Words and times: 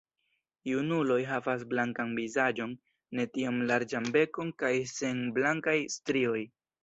Junuloj 0.69 1.17
havas 1.31 1.65
blankan 1.73 2.15
vizaĝon, 2.21 2.73
ne 3.19 3.27
tiom 3.37 3.61
larĝan 3.73 4.09
bekon 4.17 4.49
kaj 4.63 4.73
sen 4.95 5.23
blankaj 5.39 5.77
strioj. 5.97 6.43